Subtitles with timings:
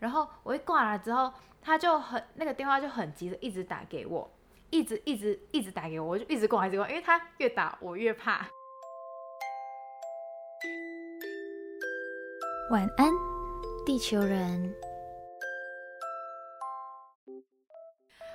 [0.00, 1.30] 然后我一挂了之后，
[1.60, 4.28] 他就很那个电话就很急的一直打给我，
[4.70, 8.48] 一直一直一直打给我，我就一直挂一直挂，因为他越打我越怕。
[12.70, 13.12] 晚安，
[13.84, 14.74] 地球人。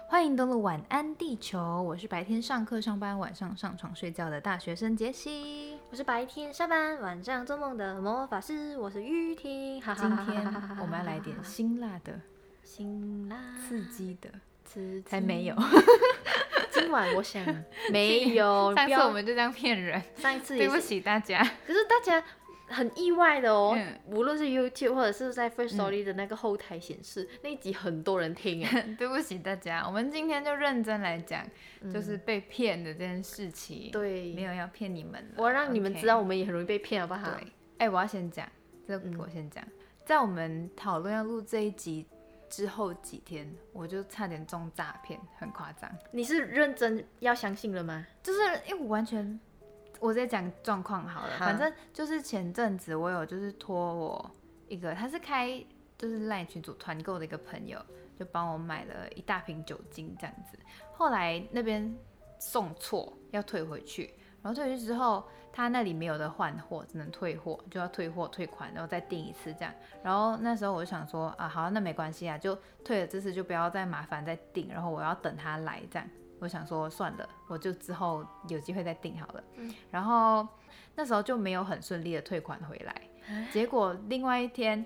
[0.07, 5.74] 欢迎登录晚安地球，我是白天上课上班，晚上上床睡觉的大学生杰西。
[5.95, 9.81] 我是白天下班，晚上做梦的魔法师，我是雨婷。
[9.81, 10.45] 哈今天
[10.81, 12.19] 我们要来点辛辣的、
[12.65, 14.29] 辛辣刺激的，
[14.65, 15.55] 刺激才没有。
[16.69, 17.41] 今晚我想
[17.89, 21.41] 没有，上次我们就这样骗人，上一次对不，起大家。
[21.65, 22.21] 可是大家
[22.67, 31.45] 很意外的哦，嗯无论是 YouTube 或者是在 First Story 的那个后台显示，那一集很多人听哎， 对不起大家，我们今天就认真来讲，
[31.93, 35.31] 就是被骗的这件事情。，嗯对，没有要骗你们。
[35.37, 37.31] 我要让你们知道我们也很容易被骗，好不好？
[37.31, 37.47] 对，
[37.77, 38.47] 哎、我要先讲，
[38.87, 39.63] 这嗯我先讲。
[40.03, 42.05] 在我们讨论要录这一集
[42.47, 45.89] 之后几天，我就差点中诈骗，很夸张。
[46.11, 48.05] 你是认真要相信了吗？
[48.21, 49.39] 就是因为我完全，
[50.05, 54.31] 我在讲状况好了，好反正就是前阵子我有就是托我
[54.67, 55.65] 一个，他是开
[55.97, 57.83] 就是赖群组团购的一个朋友，
[58.19, 60.59] 就帮我买了一大瓶酒精这样子。
[60.93, 61.91] 后来那边
[62.37, 69.73] 送错，要退回去，然后退回去之后，他那里没有的换货，只能退货，就要退货退款，然后再订一次这样。
[70.03, 76.07] 然后那时候我就想说啊，好，那没关系啊，就退了这次就不要再麻烦再订，然后我要等他来这样。
[76.39, 79.43] 我想说算了，我就之后有机会再订好了。
[79.55, 79.73] 嗯。
[79.91, 80.47] 然后
[80.95, 83.01] 那时候就没有很顺利的退款回来，
[83.51, 84.85] 结果另外一天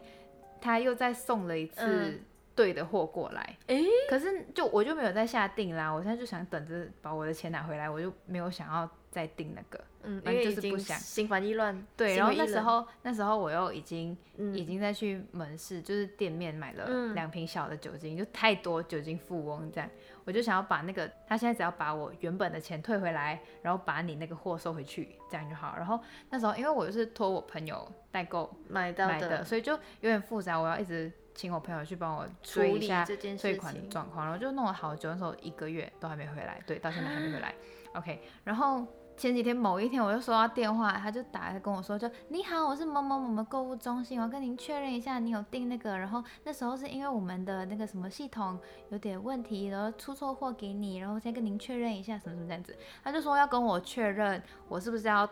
[0.61, 2.25] 他又再送了一次嗯
[2.60, 9.80] 对的货过来，诶可是就我就没有再下定啦，我现在就想等着把我的钱拿回来，我就没有想要再订那个。
[10.04, 11.86] 嗯，就是不想心烦意乱。
[11.96, 19.90] 对，然后那时候那时候我又已经、嗯已经在去门市，就是店面买了嗯两瓶小的酒精，就太多酒精富翁这样，
[20.26, 25.75] 我就想要把那个他现在只要把我原本的钱退回来，然后把你那个货收回去，这样就好。
[25.78, 25.98] 然后
[26.30, 33.79] 那时候因为我就是托我朋友代购买到买的，所以就有点复杂，我要一直请我朋友去帮我处理追一下这件退款的。
[33.89, 37.55] 状况，然后就弄了好久，那时候一个月都还没回来，对，到现在还没回来。
[37.95, 38.85] OK，然后
[39.16, 55.25] 前几天某一天我就收到电话，他就打来跟我说，就你好，我是某某某某购物中心，我要跟您确认一下，你有订那个，然后那时候是因为我们的那个什么系统有点问题，然后出错货给你，然后先跟您确认一下什么什么这样子，他就说要跟我确认我是不是要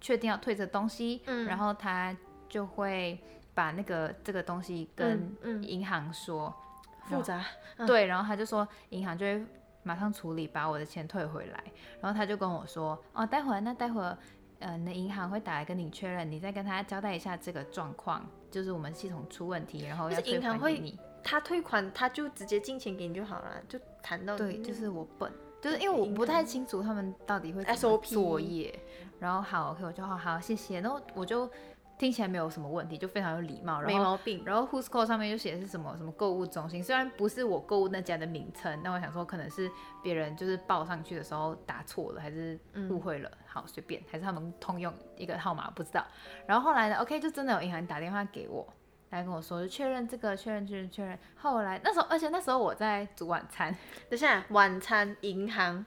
[0.00, 2.12] 确定要退这东西，嗯然后他
[2.48, 3.16] 就会
[3.54, 6.54] 把那个这个东西跟嗯嗯银行说。
[7.04, 7.44] 复杂，
[7.78, 9.44] 嗯对，然后他就说银行就会
[9.82, 11.64] 马上处理，把我的钱退回来。
[12.00, 14.16] 然后他就跟我说，哦，待会儿那待会儿，
[14.60, 20.98] 呃，你的银行会打来跟你确认，你再跟他交代一下这个状况，就是我们系统出问题，然后要退银行会款给你。
[21.24, 25.30] 他退款他就直接进钱给你就好了，就谈到对，就是我笨，
[25.60, 28.78] 就是因为我不太清楚他们到底会怎么作业。
[29.18, 31.50] 然后好，OK，我就好好谢谢，然后我就
[32.02, 34.42] 听起来没有什么问题，就非常有礼貌，然后没毛病。
[34.44, 39.70] 然后 Who's Call 上面就写的是什么什么购物中心，虽然不是我购物那家的名称，但我想说可能是
[40.02, 42.58] 别人就是报上去的时候打错了，还是
[42.90, 46.04] 误会了，好随便，还是他们通用一个号码不知道。
[46.44, 48.66] 然后后来呢，OK 就真的有银行打电话给我，
[49.10, 51.16] 来跟我说就确认这个，确认确认确认。
[51.36, 53.72] 后来那时候，而且那时候我在煮晚餐，
[54.10, 55.86] 等一下，晚餐银行，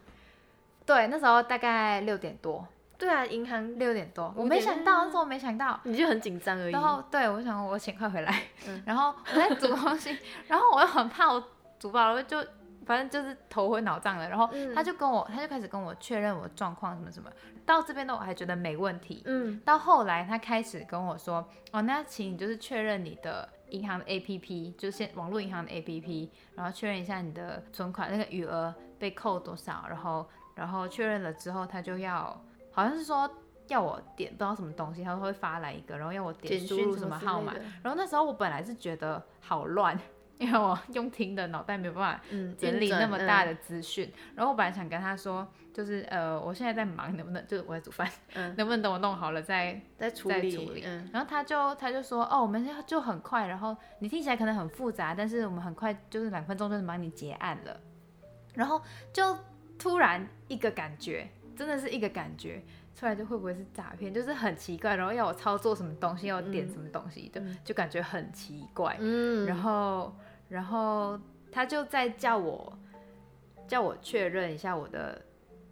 [0.85, 2.65] 对，那时候大概六点多，
[3.05, 5.79] 对啊，银行六点多，我没想到，那时候我没想到。
[5.83, 6.71] 你就很紧张而已。
[6.71, 10.17] 然后对我想我钱快回来，嗯然后我在煮东西，
[10.47, 11.43] 然后我又很怕我
[11.77, 12.43] 煮饱了就
[12.83, 17.29] 反正就是头昏脑胀的，然后嗯他就跟我他就开始跟我确认我状况什么什么，
[17.63, 32.39] 到这边的我还觉得没问题，嗯，到后来他开始跟我说，哦，那请你就是确认你的银行的 APP，就是现网络银行的 APP，然后确认一下你的存款那个余额被扣多少，然后然后确认了之后，他就要
[32.75, 33.27] 好像是说
[33.67, 39.99] 要我点不知道什么东西，他会发来一个，然后要我点简输入什么号码，然后那时候我本来是觉得好乱。
[40.37, 43.47] 因为我用听的脑袋没有办法嗯，整理那么大，嗯。
[43.47, 50.83] 的资讯，然后我本来想跟他说，就是呃，我现在在忙，能不能就是我在煮饭，嗯， 能不能等我弄好了再在处理，再处理。
[50.85, 57.79] 嗯，然后他就他就说，哦，我们就很快，然后你听起来可能很复杂，但是我们很快就是两分钟就能帮你结案了。
[58.55, 58.81] 然后
[59.13, 59.37] 就
[59.79, 62.61] 突然一个感觉，真的是一个感觉，
[62.95, 64.13] 出来就会不会是诈骗？
[64.13, 68.97] 就是很奇怪，然后要我操作什么东西，要我点嗯什么东西的，嗯就感觉很奇怪。
[68.99, 70.15] 嗯，然后
[70.49, 71.19] 然后
[71.51, 72.77] 他就在叫我
[73.67, 75.21] 叫我确认一下我的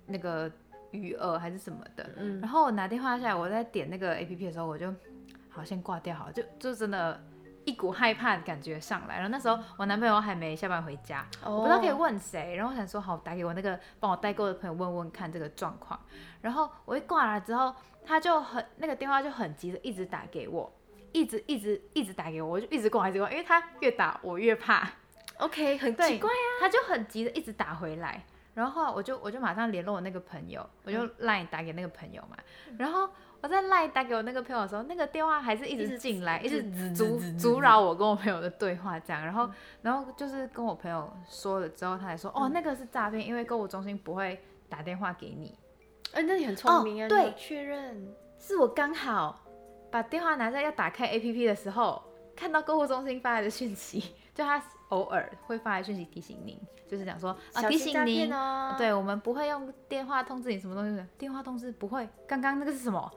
[0.05, 0.51] 那个
[0.91, 2.09] 余额还是什么的。
[2.17, 4.93] 嗯然后我拿电话下来，我在点那个 A P P 的时候，我就
[5.49, 7.21] 好先挂掉好了，就就真的
[7.65, 9.15] 一股害怕的感觉上来。
[9.15, 15.99] 然后那时候我男朋友还没下班回家，哦我不知道可以问谁，然后我想说好打给我那个帮我代购的朋友问问看这个状况。
[16.41, 17.73] 然后我一挂了之后，
[18.05, 20.71] 他就很那个电话就很急的一直打给我，
[21.11, 24.89] 一直一直一直打给我，我就一直挂一直挂，因为他越打我越怕。
[25.37, 26.49] OK，很奇怪啊。
[26.59, 32.37] 他就很急的一直打回来，然后我就我就马上联络我那个朋友，我就嗯 line 打给那个朋友嘛，
[32.77, 33.09] 然后
[33.41, 36.63] 我在 line 打给我那个朋友的时候，那个电话还是一直进来，一直
[36.93, 39.49] 阻阻扰我跟我朋友的对话这样，然后
[39.81, 44.39] 然后就是跟我朋友说了之后，他才说哦那个是诈骗，因为购物中心不会
[44.69, 45.57] 打电话给你，
[46.13, 47.33] 哎、那你很聪明啊，哦对。
[47.35, 48.07] 确认。
[48.39, 49.41] 是我刚好
[49.89, 52.03] 把电话拿在要打开 APP 的时候，
[52.35, 54.61] 看到购物中心发来的讯息，就他
[54.93, 56.57] 偶尔会发来讯息提醒您，
[56.87, 58.75] 就是讲说啊提醒您，哦。
[58.77, 62.07] 对我们不会用电话通知你什么东西的，电话通知不会。
[62.27, 63.11] 刚刚那个是什么？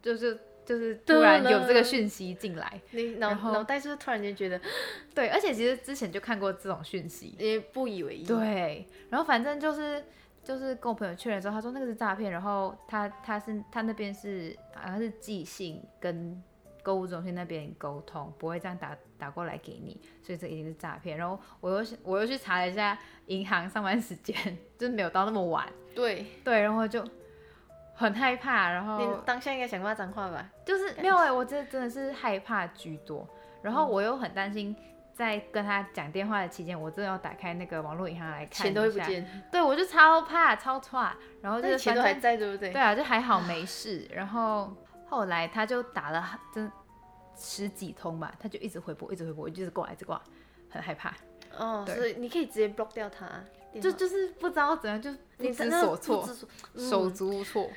[0.00, 4.58] 就是就是突然有这个讯息进来，你脑然后脑袋是突然间觉得
[5.14, 10.02] 对，而且其实之前就看过这种讯息，也不以为意？，对，然后反正就是
[10.42, 16.42] 就是跟我朋友确认之后，他说那个是诈骗，然后他他是他那边是好像是寄信跟
[16.82, 21.16] 购物中心那边沟通，不会这样打打过来给你，所以这一定是诈骗。
[21.16, 24.34] 然后我又是我又去查了一下银行上班时间，
[24.78, 27.04] 就是没有到那么晚，对，对，然后就
[27.94, 30.50] 很害怕，然你后当下应该想骂脏话吧？
[30.64, 33.28] 就是没有哎、我真的真的是害怕居多，
[33.62, 34.74] 然嗯后我又很担心。
[35.12, 42.70] 在跟他讲电话的期间，我真的要打开那个网络银行来看钱都会不见，对，我就超怕，超怕，然后就是钱都还在，对不对？
[42.70, 44.08] 对啊，就还好没事。
[44.14, 44.74] 然后
[45.10, 46.70] 后来他就打了真
[47.36, 50.22] 十几通吧，他就一直回拨，一直回拨，一直挂，一直挂，
[50.70, 51.12] 很害怕，
[51.58, 53.26] 哦，对所以你可以直接 block 掉他，
[53.80, 56.28] 就就是不知道怎样，就不知所措，
[56.76, 57.68] 手足无措。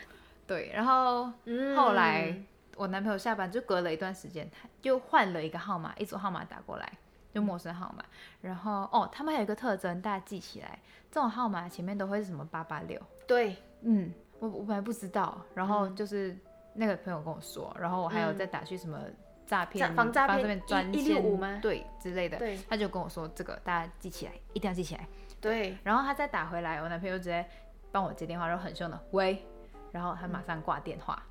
[0.46, 2.36] 对，然后嗯后来
[2.76, 6.94] 我男朋友下班就隔了一段时间，他就换了一个号码，一组号码打过来，
[7.34, 8.04] 就陌生号码。
[8.42, 10.78] 然后哦，他们还有一个特征，大家记起来，
[11.10, 13.02] 这种号码前面都会是什么八八六。
[13.26, 16.38] 对，嗯，我我本来不知道，然后就是
[16.74, 19.00] 那个朋友跟我说，然后我还有再打去什么
[19.46, 25.08] 诈骗、嗯诈防诈骗骗专一线165吗对之类的，对他就跟我说这个大家记起来，一定要记起来。
[25.40, 27.46] 对，然后他再打回来，我男朋友直接
[27.92, 29.46] 帮我接电话，然后很凶的喂，
[29.92, 31.22] 然后他马上挂电话。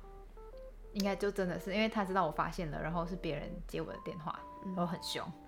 [0.93, 5.25] 应该就真的是因为他知道我发现了，然后是别人接我的电话，然后很凶。
[5.25, 5.42] 嗯，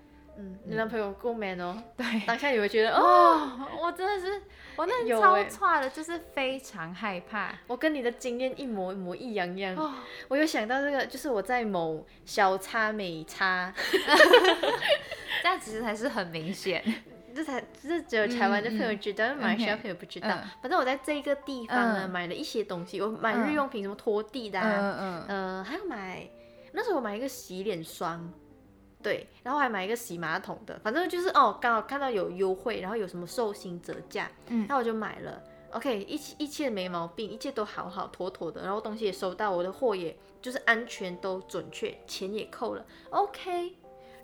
[0.66, 4.42] 你男朋友够 man 哦，对，当下你会觉得哦，哦，我真的是，
[4.76, 5.48] 我那超欸。
[5.48, 7.54] 差的，就是非常害怕。
[7.68, 9.58] 我跟你的经验一模一模一样。
[9.58, 9.76] 样。
[9.76, 9.94] 哦
[10.28, 13.74] 我有想到这个，就是我在某小差美差，
[15.42, 16.84] 这样其实还是很明显。
[17.34, 20.30] 这才这只有台湾的朋友知道，马来西亚朋友不知道。
[20.30, 20.50] 嗯。
[20.62, 22.10] 反正我在这个地方呢、嗯。
[22.10, 23.48] 买了一些东西，我买嗯。
[23.48, 25.26] 日用品，什么拖地的、啊，嗯嗯。
[25.28, 26.28] 呃，还有买
[26.72, 28.31] 那时候我买一个洗脸霜，
[29.06, 35.40] 对，然后还买一个洗马桶的，反正就是哦，刚好看到有优惠，然后有什么寿星折价，嗯那我就买了。
[35.72, 43.75] OK，一切一切没毛病，一切都好好妥妥的，然后东西也收到，我的货也就是安全都准确，钱也扣了，OK。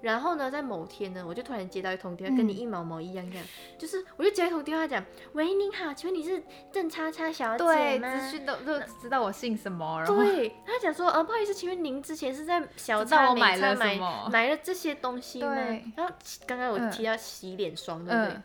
[0.02, 3.46] 然后呢，在某天呢，我就突然接到一通电话，跟你嗯一毛毛一样样，
[3.78, 5.04] 就是我就接一通电话讲，
[5.34, 8.20] 喂，您好，请问你是郑叉叉小姐对，吗？
[8.20, 14.00] 资讯都都知道我姓什么，然后对，他讲说，呃，不好意思，请问您之前是在小叉美买买
[14.32, 15.56] 买了这些东西吗？
[15.96, 16.14] 然后
[16.48, 18.34] 刚刚我嗯提到洗脸霜，对不对？
[18.34, 18.44] 嗯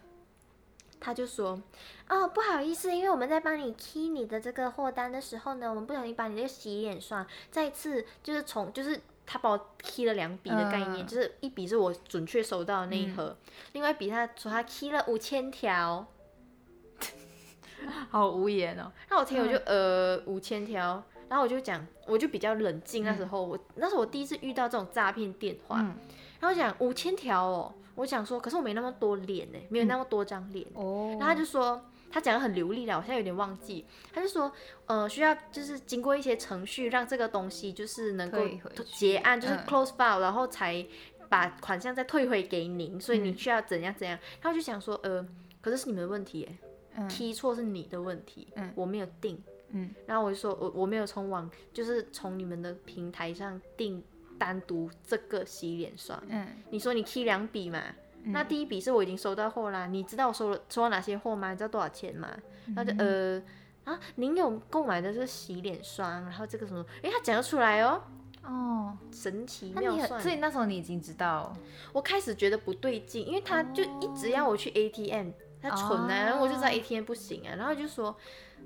[0.99, 1.61] 他就说，
[2.09, 9.01] 哦，不好意思，因为我们在帮你 key 你的这个货单的时候呢，我们不小心把你这个洗脸霜再次就是从就是。
[9.27, 11.07] 他帮我 key 了两笔的概念，嗯。
[11.07, 13.37] 就是一笔是我准确收到的那一盒，
[13.73, 16.07] 另外一笔他说他 key 了五千条，
[18.11, 18.93] 好无言哦。
[19.11, 23.05] 那我听我就、呃五千条，然后我就讲，我就比较冷静。
[23.05, 25.95] 那时候我那时候我第一次遇到这种诈骗电话，嗯。
[26.41, 30.67] 然后讲五千条哦，我想说，可是我没那么多脸呢，没有那么多张脸。
[30.75, 31.17] 哦。
[31.19, 33.85] 然后他就说，他讲的很流利了，我现在有点忘记。
[34.13, 34.51] 他就说，
[34.87, 38.39] 呃，需要就是经过一些程序，让这个东西就是能够
[38.97, 39.65] 结案，就是嗯。
[39.67, 40.87] close file，、然后才
[41.29, 44.19] 把款项再退回给您，所以你嗯需要怎样怎样。
[44.41, 45.27] 然后就想说，呃，
[45.61, 46.59] 可是是你们的问题耶。
[46.97, 47.09] 嗯。
[47.09, 48.73] 踢错是你的问题，嗯。
[48.75, 54.03] 我没有订，嗯，然后我就说我我没有从网，就是从你们的平台上订
[54.39, 56.47] 单独这个洗脸霜，嗯。
[56.71, 57.83] 你说你 key 两笔嘛，
[58.27, 61.51] 那第一笔是我已经收到货啦，你知道我收了收到哪些货吗？
[61.51, 62.29] 你知道多少钱吗？
[62.75, 63.43] 然后就呃
[63.85, 68.03] 啊，您有购买的是洗脸霜，然后这个什么，诶，他讲得出来哦，
[68.45, 70.31] 哦，神奇妙算所。
[70.31, 71.57] 以那时候你已经知道，
[71.93, 75.31] 我开始觉得不对劲，因为他就一直要我去 ATM，
[75.63, 78.17] 他蠢啊，然后我就知道 ATM 不行啊，然后就说，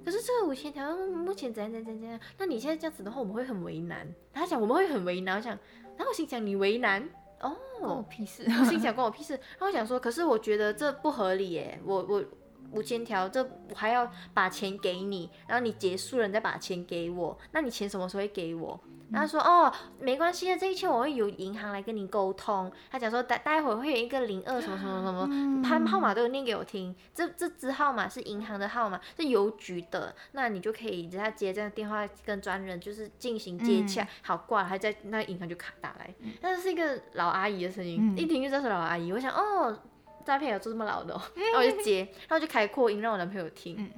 [0.04, 4.08] 可是这个五千条目前怎样怎样怎样怎样，那你现在这样子的话，我们会很为难。
[4.32, 5.52] 他讲我们会很为难，我想，
[5.98, 7.06] 然后我心想你为难，
[7.40, 8.44] 哦，关我屁事。
[8.46, 9.32] 我心想关我屁事。
[9.34, 12.24] 然后我想说，可是我觉得这不合理耶，我我
[12.72, 18.78] 五千条，这我还要把钱给你，然后你结束了你再把钱给我，那你钱什么时候会给我？
[19.12, 22.70] 然后他说哦，没关系的，这一切我会由银行来跟你沟通。
[22.90, 26.94] 他讲说待待会会有一个零二什么什么什么，他号码都有念给我听。
[27.14, 34.06] 这这支号码是银行的号码，是邮局的，那你就可以直接接这个电话跟专人就是进行接洽。
[34.22, 39.12] 好挂了，还在那银行就卡打来，但是是一个老阿姨的声音，一听就知道是老阿姨。
[39.12, 39.76] 我想哦，
[40.24, 43.90] 诈骗有做这么老的，哦， 然后我就接，然后就开扩音让我男朋友听。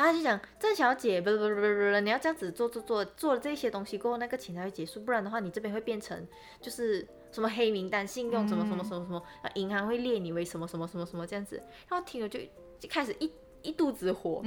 [0.00, 6.26] 然后他就讲，郑小姐，不不不不不，你要这样子做做做，做了这些东西过后，那个钱才会结束，不然的话，你这边会变成
[6.58, 9.22] 就是什么黑名单、信用什么什么什么什么，
[9.56, 11.62] 银行会列你为什么什么什么什么这样子。
[11.86, 12.40] 然后听了就
[12.78, 13.30] 就开始一
[13.60, 14.42] 一肚子火，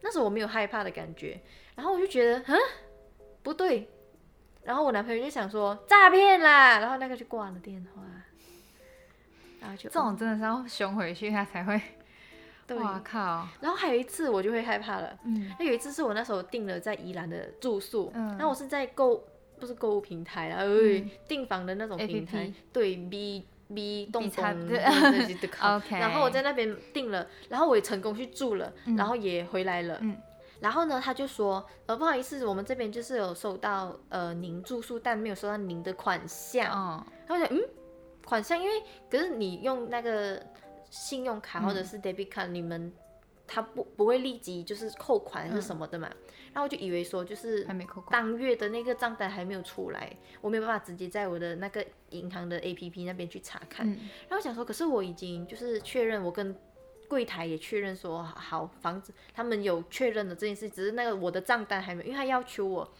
[0.00, 1.38] 那时候我没有害怕的感觉，
[1.74, 2.56] 然后我就觉得，嗯，
[3.42, 3.86] 不对，
[4.62, 8.02] 然后我男朋友就想说诈骗啦，然后那个就挂了电话，
[9.60, 11.78] 然后就这种真的是要凶回去，他才会。
[12.76, 13.48] 哇靠！
[13.60, 15.18] 然后还有一次我就会害怕了。
[15.24, 19.24] 嗯，那有一次是我那时候订了在宜兰的住宿，嗯，那我是在购
[19.58, 20.62] 不是购物平台啊，
[21.26, 24.78] 订房的那种平台，对，B B 动动对
[25.40, 25.98] 对 OK。
[25.98, 29.98] 然后我在那边订了，然后我也成功去住了，然后也回来了。
[30.00, 30.16] 嗯，
[30.60, 36.70] 然后呢，他就说，呃，不好意思，我们这边就是有收到呃您住宿，但没有收到您的款项。
[36.72, 37.60] 哦，他说，嗯，
[38.24, 40.40] 款项，因为可是你用那个。
[40.90, 42.92] 信用卡或者是 debit card，你们
[43.46, 46.08] 他不不会立即就是扣款是什么的嘛？
[46.52, 53.86] 然后我就以为说就是还没扣当月的那个账单还没有出来，我没有办法直接在我的那个银行的 A P P 那边去查看。
[54.28, 56.56] 然后想说，可是我已经就是确认，我跟
[57.06, 62.90] 柜台也确认说好房子，他们有确认了这件事，只是那个我的账单还没，因为他要求我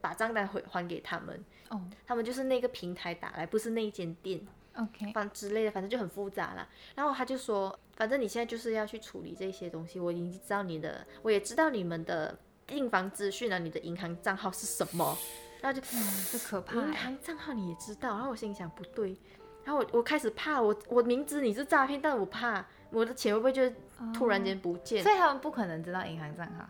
[0.00, 1.44] 把账单回还给他们。
[1.68, 4.40] 哦，他们就是那个平台打来，不是那一间店。
[4.76, 6.66] OK，反之类的，反正就很复杂啦。
[6.94, 10.00] 然后他就说，反正你现在就是要去处理这些东西。
[10.00, 15.16] 我已经知道你的，我也知道你们的订房资讯啊，你的银行账号是什么。
[15.60, 15.86] 然后就，
[16.32, 16.80] 这可怕。
[16.80, 18.10] 银行账号你也知道。
[18.10, 19.16] 然后我心里想，不对。
[19.64, 23.62] 然后我我开始怕，我我明知你是诈骗，但我怕我的钱会不会就
[24.12, 25.02] 突然间不见。
[25.02, 26.68] 所以他们不可能知道银行账号。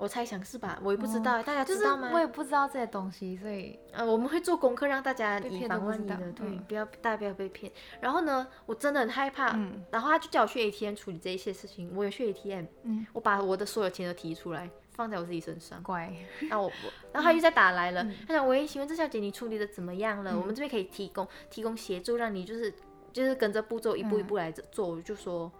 [0.00, 0.78] 我猜想是吧？
[0.82, 2.08] 我也不知道，大家知道吗？
[2.10, 7.70] 我也不知道这些东西，所以呃，我们会做功课，让大家以防万一的，对，不要大家不要被骗。
[8.00, 9.50] 然后呢，我真的很害怕。
[9.54, 9.84] 嗯。
[9.90, 12.64] 然后他就叫我去 ATM 处理这一些事情，我也去 ATM。
[12.84, 13.06] 嗯。
[13.12, 15.82] 我把我的所有钱都提出来，放在我自己身上。
[15.82, 16.10] 乖。
[16.48, 16.72] 然后我，
[17.12, 20.34] 然后他又再打来了，他讲：喂，请问郑小姐，你处理的怎么样了？
[20.34, 22.72] 我们这边可以提供提供协助，让你就是
[23.12, 24.88] 就是跟着步骤一步一步来做。
[24.88, 25.52] 我就说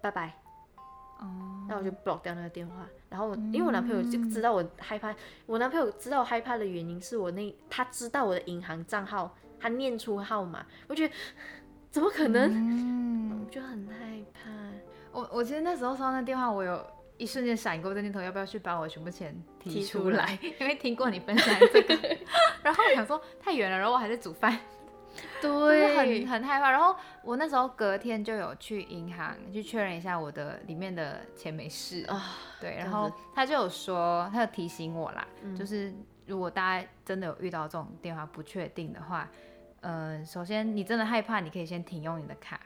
[0.00, 0.41] 拜拜。
[1.22, 1.66] 哦。
[1.68, 2.86] 那我就 block 掉那个电话。
[3.08, 5.14] 然后，因为我男朋友就知道我害怕，
[5.46, 11.14] 我男朋友知道我害怕的原因是我那他知道我的银行账号，他念出号码，我觉得
[11.90, 13.40] 怎么可能？
[13.44, 14.50] 我就很害怕。
[15.12, 16.84] 我我其实那时候收到那电话，我有
[17.18, 20.38] 一瞬间闪过这念头，要不要去把我全部钱提出来？
[20.58, 21.94] 因为听过你分享这个，
[22.64, 24.58] 然后我想说太远了，然后我还在煮饭。
[25.42, 26.70] 对，很很害怕。
[26.70, 32.36] 然后我那时候隔天就有去银行去确认一下我的里面的钱没事啊。
[32.60, 35.26] 对，然后他就有说，他有提醒我啦，
[35.58, 35.92] 就是
[36.26, 39.28] 如果大家真的有遇到这种电话不确定的话，
[39.80, 42.60] 嗯，首先你真的害怕，你可以先停用你的卡。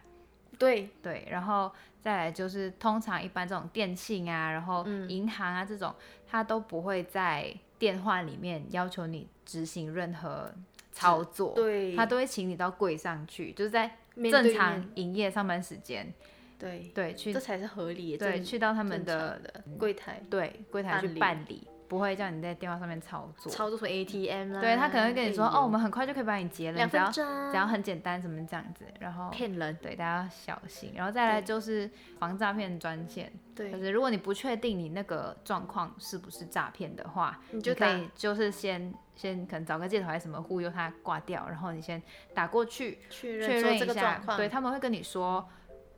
[0.59, 5.95] 对对，然后再来就是通常一般这种电信啊，然后银行啊这种，
[6.26, 10.50] 他都不会在电话里面要求你执行任何。
[10.96, 16.10] 操作，对，他都会请你到柜上去，就是在正常营业上班时间，
[16.58, 16.90] 对。
[16.94, 19.38] 对，去这才是合理，对，去到他们的
[19.78, 21.68] 柜台，对，柜台去办理。
[21.88, 24.61] 不会叫你在电话上面操作，操作出 ATM 啦。
[24.61, 30.93] 对他可能会跟你说，哦，我们很快就可以把你结了，只要只要很简单，怎么这样子，然后骗人，对大家要小心。
[30.95, 42.02] 然后再来就是防诈骗专线，对，就是如果你不确定你那个状况是不是诈骗的话，你就可以就是先先可能找个借口还是什么忽悠他挂掉，然后你先
[42.35, 45.49] 打过去确认一下，对他们会跟你说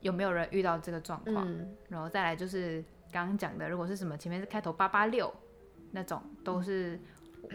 [0.00, 1.49] 有没有人遇到这个状况，
[1.88, 5.33] 然后再来就是刚刚讲的，如果是什么前面是开头八八六。
[5.92, 6.99] 那种都是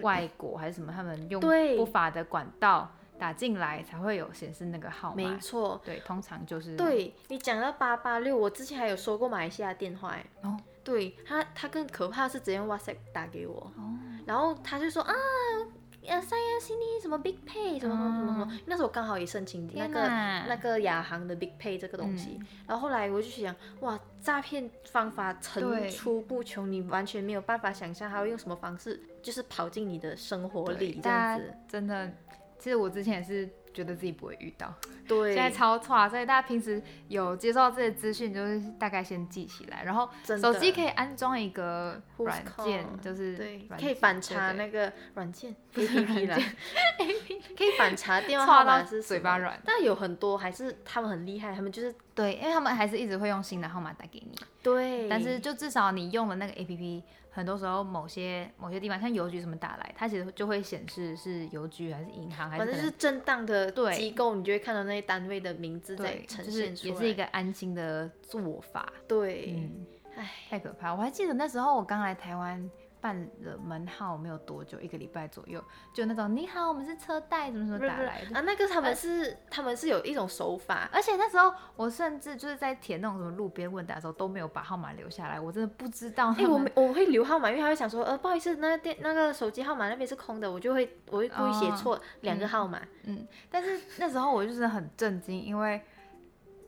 [0.02, 1.42] 外国还是什么，他们用
[1.78, 5.16] 不法的管道打进来才会有显示那个号码。
[5.16, 6.76] 没错，对，通常就是。
[6.76, 15.14] 对你讲到八八六，我之前还有说过马来西亚电话，哦，对他，他更可怕是直接用 WhatsApp 打给我，哦，然后他就说啊。
[16.08, 20.00] 呃，三亚 C D 什么 Big Pay 什么什么什么什么，那时候我刚好也申请那个
[20.48, 31.54] 那个亚航的 Big Pay 这个东西，然后后来我就想，哇，诈骗方法层出不穷，你完全没有办法想象他会用什么方式，就是跑进你的生活里这样子。
[31.68, 32.12] 真的，
[32.60, 34.74] 其实我之前也是觉得自己不会遇到。
[35.08, 46.38] 对，现在超差，所以大家平时有接受到这些资讯，就是大概先记起来，然后手机可以安装一个软件，就是对，可以反查那个软件 A P P 啦。
[47.58, 49.60] 可以反查电话号码是嘴巴软。
[49.66, 68.94] 但有很多还是他们很厉害，他们就是对，因为他们还是一直会用新的号码打给你，对，但是就至少你用了那个 A P P，很多时候某些某些地方，像邮局什么打来，它其实就会显示是邮局还是银行，还是反正是正当的对机构，你就会看到那些单位的名字在对，呈就是现出来，也是一个安心的做法。
[69.08, 70.94] 对，嗯，唉，太可怕！
[70.94, 72.70] 我还记得那时候我刚来台湾
[73.04, 75.62] 办了门号没有多久，一个礼拜左右，
[75.94, 78.34] 就那种你好，我们是车贷，怎么怎么打来的。
[78.34, 86.72] 啊，那个他们是他们是有一种手法，而且那时候我甚至就是在填那种什么路边问答的时候都没有把号码留下来，我真的不知道他哎、们。
[86.76, 92.80] 我我会留号码，因为他会想说，呃，不好意思，那个电那个手机号码那边是空的，我就会我会故意写错两个号码。
[93.04, 95.82] 嗯，但是那时候我就是很震惊，因为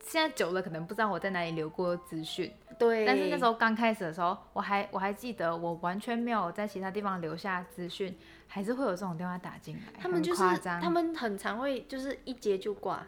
[0.06, 10.42] 现在久了可能不知道我在哪里留过资讯，对，但是那时候刚开始的时候，我还我还记得我完全没有在其他地方留下资讯，还是会有这种电话打进来，他们就是
[10.80, 13.04] 他们很常会就是一接就挂，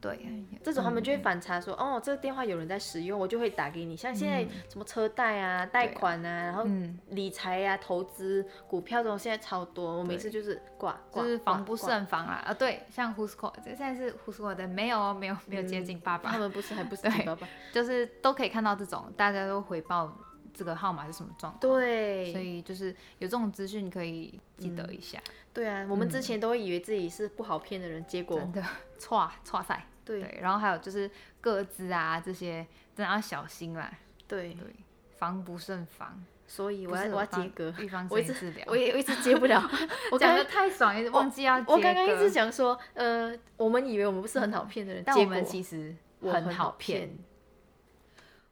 [0.00, 3.96] 对这种他们就会嗯反查说，哦，这个电话有人在使用，我就会打给你。
[3.96, 4.48] 像现在嗯。
[4.68, 12.42] 什么车贷啊、贷款啊，然后嗯，理财啊、投资股票这种现在超多，我每次就是挂挂，就是防不胜防啦。
[12.44, 17.48] 啊，对，像 Who's Call，这现在是 Who's Call 的没有哦，没有没有接近爸爸，他们不是还不是对你爸爸？
[17.72, 20.14] 就是都可以看到这种，大家都回报
[20.56, 22.86] 这个号码是什么状况，对，所以就是
[23.18, 25.20] 有这种资讯可以记得一下，
[25.52, 28.64] 对啊，我们之前都会以为自己是不好骗的人，结果真的
[28.98, 29.86] 错错赛。
[30.04, 31.10] 对对，然后还有就是
[31.40, 33.92] 各自啊这些，真的要小心啦，
[34.26, 34.74] 对，对，
[35.18, 36.24] 防不胜防。
[36.48, 38.64] 所以我要我要防接歌，预防我一直胜于治疗。
[38.68, 39.60] 我也我一直接不了，
[40.12, 47.18] 我刚讲的刚太爽，也忘记要接我刚刚一直歌想说，呃，我们以为我们不是很好骗的人，但我们其实我很好好骗。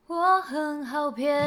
[0.09, 1.41] 我很好骗，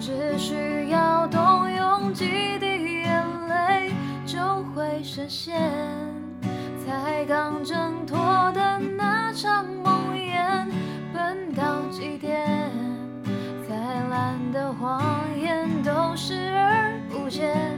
[0.00, 2.24] 只需要动用几
[2.58, 3.92] 滴眼泪
[4.24, 4.38] 就
[4.74, 5.60] 会实现。
[6.86, 8.18] 才刚挣脱
[8.52, 10.66] 的那场梦魇，
[11.12, 12.48] 奔到极点，
[13.68, 13.76] 再
[14.08, 15.02] 烂的谎
[15.38, 17.69] 言都视而不见。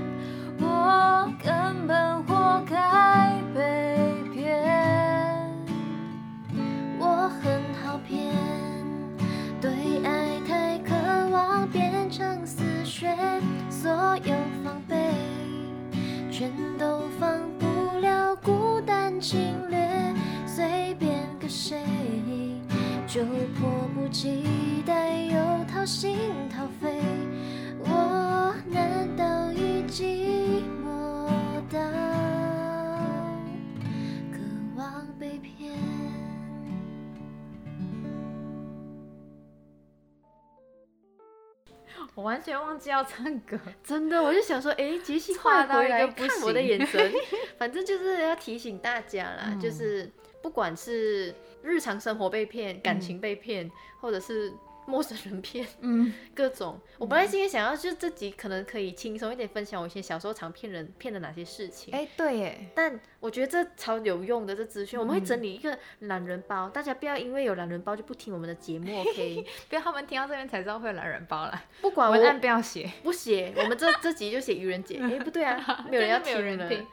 [42.15, 43.59] 我完全忘记要唱歌。
[43.83, 47.13] 真的，我就想说，哎，杰西快回来看我的眼神，
[47.59, 50.11] 反正就是要提醒大家啦，嗯就是
[50.43, 53.71] 不管是日常生活被骗、感情被骗，
[54.01, 54.53] 或者是
[54.87, 56.81] 陌生人骗， 嗯，各种。
[56.99, 69.47] 我本来今天想要就这集可能可以轻松一点分享我一些小时候常骗人骗的哪些事情，哎，对耶，但我觉得这超有用的这资讯，我们会整理一个懒人包，大家不要因为有懒人包就不听我们的节目， OK？
[69.69, 76.87] 不要他们听到这边才知道会有懒人包了，不管文案不要写，不写，我们这这集就写愚人节， 哎，不对啊，没有人要听了人听。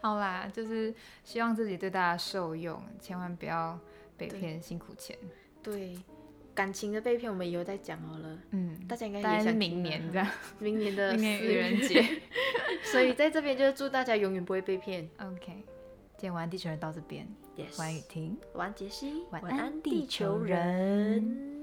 [0.00, 3.78] 好啦，就是希望自己对大家受用，千万不要
[4.16, 5.16] 被骗辛苦钱。
[5.62, 5.96] 对，
[6.56, 10.26] 感情的被骗我们以后再讲好了，嗯，大家应该大概是也想听明年这样，
[10.58, 12.02] 明年的 愚人节。
[12.82, 15.08] 所以在这边就是祝大家永远不会被骗。
[15.18, 15.52] OK，
[16.16, 18.36] 今天晚安地球人到这边，Yes，晚安雨婷。
[18.54, 21.55] 晚安杰西，晚安安地地球人。